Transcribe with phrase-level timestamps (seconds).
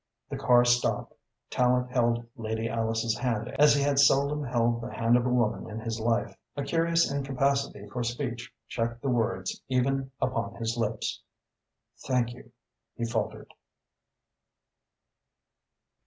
[0.31, 1.13] The car stopped.
[1.51, 5.69] Tallente held Lady Alice's hand as he had seldom held the hand of a woman
[5.69, 6.35] in his life.
[6.57, 11.21] A curious incapacity for speech checked the words even upon his lips.
[12.03, 12.51] "Thank you,"
[12.95, 13.53] he faltered.